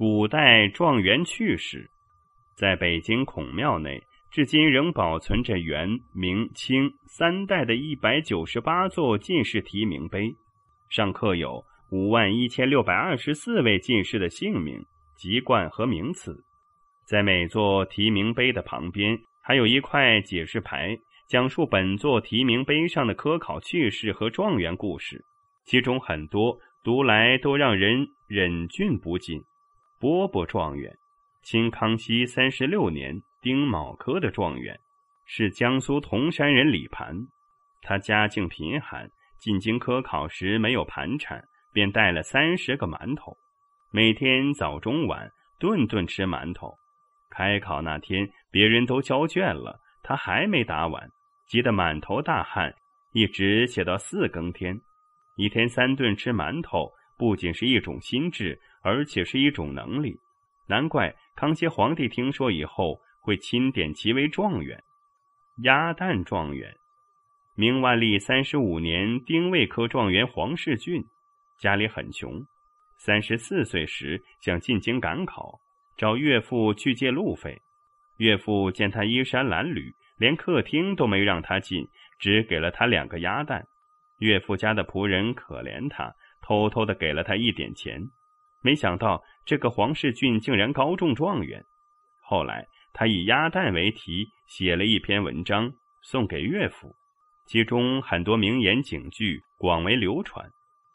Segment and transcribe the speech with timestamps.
[0.00, 1.90] 古代状元趣事，
[2.56, 10.34] 在北京孔庙内，至今仍保存着元、明、清三代的一百九十八座进士提名碑，
[10.88, 14.82] 上刻有五万一千六百二十四位进士的姓名、
[15.18, 16.42] 籍贯和名次。
[17.04, 20.98] 在每座提名碑的旁边，还有一块解释牌，
[21.28, 25.22] 讲述本座提名碑上的科考趣事和状元故事，
[25.66, 26.58] 其中很多。
[26.82, 29.38] 读来都让人忍俊不禁。
[30.00, 30.96] 波波状元，
[31.42, 34.80] 清康熙三十六年丁卯科的状元，
[35.26, 37.14] 是江苏铜山人李盘。
[37.82, 43.36] 他家境贫寒，进京科考时没有盘缠，便带了三十个馒头，
[43.92, 46.74] 每天早中晚顿顿吃馒头。
[47.28, 51.10] 开考那天，别人都交卷了，他还没答完，
[51.46, 52.74] 急得满头大汗，
[53.12, 54.80] 一直写到四更天。
[55.36, 60.16] 一天三顿吃馒头，不仅是一种心智，而且是一种能力。
[60.66, 64.82] 难怪康熙皇帝听说以后，会钦点其为状元。
[65.64, 66.74] 鸭蛋状元，
[67.56, 71.04] 明万历三十五年丁未科状元黄世俊，
[71.58, 72.40] 家里很穷，
[72.98, 75.58] 三十四岁时想进京赶考，
[75.96, 77.60] 找岳父去借路费。
[78.16, 81.86] 岳父见他衣衫褴褛，连客厅都没让他进，
[82.18, 83.66] 只给了他两个鸭蛋。
[84.18, 88.00] 岳父家的仆人可怜他，偷偷的给了他一点钱。
[88.62, 91.64] 没想到这个黄世俊竟然高中状元。
[92.20, 96.94] 后来他以鸭蛋为题写了一篇文章送给岳父，
[97.46, 100.48] 其中很多名言警句广为流传。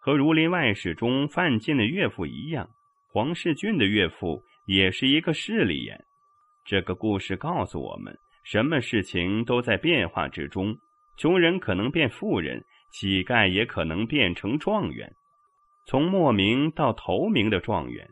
[0.00, 2.68] 和《儒林外史》中范进的岳父一样，
[3.12, 6.02] 黄世俊的岳父也是一个势利眼。
[6.64, 10.74] 这个故事告诉我们，什么事情都在变化之中，
[11.16, 12.64] 穷人可能变富人。
[12.92, 15.08] 乞丐也可能变成状元，
[15.86, 18.08] 从末名到头名的状元。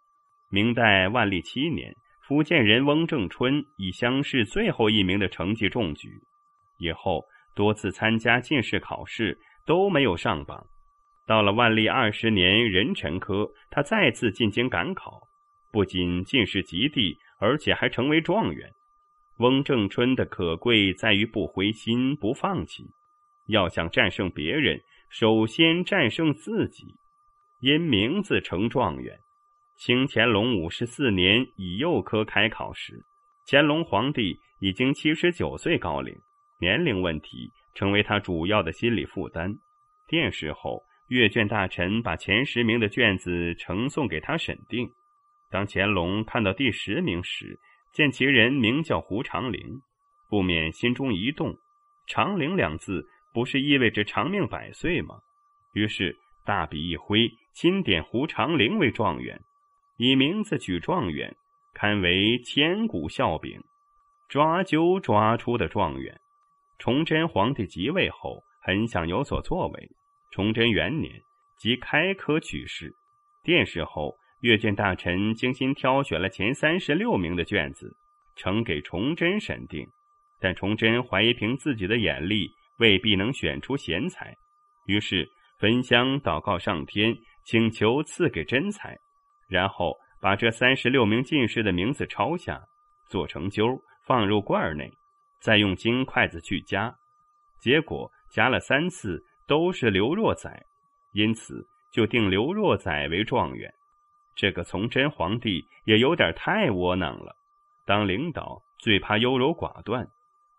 [0.51, 1.95] 明代万历七年，
[2.27, 6.09] 福建人翁正春以乡试最后一名的成绩中举，
[6.79, 7.23] 以后
[7.55, 10.65] 多次参加进士考试都没有上榜。
[11.27, 15.21] 到了万历二十年壬辰科，他再次进京赶考，
[15.71, 18.71] 不仅进士及第，而且还成为状元。
[19.37, 22.85] 翁正春的可贵在于不灰心、不放弃。
[23.49, 24.81] 要想战胜别人，
[25.11, 26.87] 首先战胜自己。
[27.61, 29.19] 因名字成状元。
[29.77, 33.05] 清乾隆五十四年乙酉科开考时，
[33.47, 36.15] 乾隆皇帝已经七十九岁高龄，
[36.61, 39.55] 年龄问题成为他主要的心理负担。
[40.07, 44.89] 殿试后，阅卷大臣把前十名的卷子呈送给他审定。
[45.51, 47.59] 当乾隆看到第十名时，
[47.93, 49.81] 见其人名叫胡长龄，
[50.29, 51.57] 不免心中一动。
[52.07, 53.07] 长龄两字。
[53.31, 55.17] 不是意味着长命百岁吗？
[55.75, 56.17] 于是
[56.49, 59.39] 大笔一挥，钦点胡长龄为状元，
[59.99, 61.37] 以名字取状元，
[61.75, 63.61] 堪为千古笑柄。
[64.31, 66.19] 抓阄抓出的状元。
[66.79, 69.91] 崇祯皇帝即位后，很想有所作为。
[70.31, 71.21] 崇祯元年，
[71.59, 72.95] 即开科取士，
[73.45, 77.95] 殿试后，阅卷大臣精心挑选了前三十六名的卷子，
[78.37, 79.87] 呈给崇祯审定。
[80.41, 82.51] 但崇祯怀疑凭自己的眼力。
[82.79, 84.33] 未必能选出贤才，
[84.87, 87.15] 于是焚香祷告上天，
[87.45, 88.97] 请求赐给真才，
[89.49, 92.61] 然后把这三十六名进士的名字抄下，
[93.09, 94.91] 做成阄，放入罐内，
[95.41, 96.95] 再用金筷子去夹，
[97.61, 100.65] 结果夹了三次都是刘若宰，
[101.13, 103.73] 因此就定刘若宰为状元。
[104.37, 107.35] 这个崇祯皇帝也有点太窝囊了，
[107.85, 110.07] 当领导最怕优柔寡断，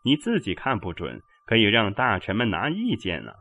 [0.03, 1.21] 你自己看不准。
[1.45, 3.33] 可以让大臣们拿意见啊！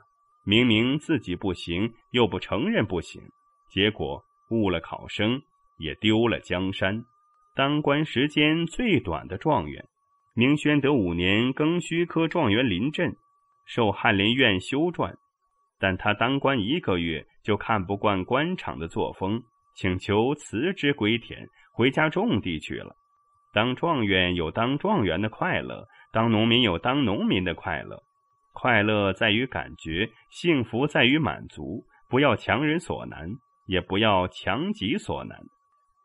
[0.48, 3.20] 明明自己不行，又不承认不行，
[3.68, 5.42] 结果误了考生，
[5.76, 7.04] 也丢了江山。
[7.54, 9.84] 当官时间最短的状元，
[10.34, 13.14] 明宣德五年庚戌科状元林震，
[13.66, 15.14] 受翰林院修撰，
[15.78, 19.42] 但他当官一个月就看不惯官场的作风，
[19.74, 22.96] 请求辞职归田，回家种地去了。
[23.52, 25.86] 当状元有当状元的快乐。
[26.10, 28.02] 当农民有当农民的快乐，
[28.60, 31.84] 快乐在于感觉，幸福在于满足。
[32.08, 33.30] 不要强人所难，
[33.66, 35.38] 也不要强己所难。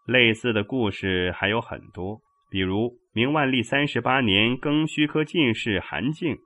[0.05, 2.21] 类似的故事还有很多，
[2.51, 6.37] 比如明万历三十八年庚戌科进士韩敬，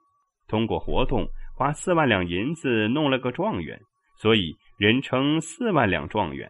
[0.47, 3.77] 通过活动花四万两银子弄了个状元，
[4.15, 6.49] 所以人称四万两状元。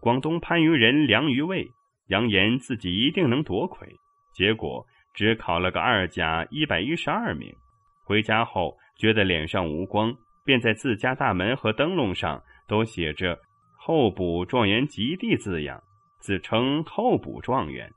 [0.00, 1.68] 广东番禺人梁于卫
[2.08, 3.86] 扬言自己一定能夺魁，
[4.32, 4.86] 结果。
[5.12, 7.54] 只考了个二甲一百一十二名，
[8.04, 10.14] 回家后觉得脸上无光，
[10.44, 13.38] 便在自家大门和灯笼上都写着
[13.76, 15.82] “候补状元及第”字样，
[16.20, 17.90] 自称候补状元。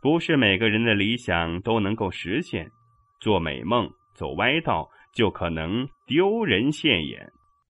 [0.00, 2.70] 不是每个人的理想都能够实现，
[3.20, 7.30] 做美梦、走歪道，就可能丢人现眼。